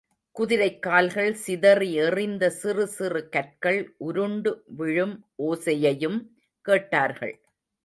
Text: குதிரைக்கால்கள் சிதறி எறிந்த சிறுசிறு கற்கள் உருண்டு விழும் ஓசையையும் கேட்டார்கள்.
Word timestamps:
குதிரைக்கால்கள் 0.35 1.33
சிதறி 1.33 1.89
எறிந்த 2.05 2.49
சிறுசிறு 2.49 3.29
கற்கள் 3.29 3.79
உருண்டு 3.97 4.63
விழும் 4.77 5.15
ஓசையையும் 5.43 6.19
கேட்டார்கள். 6.65 7.35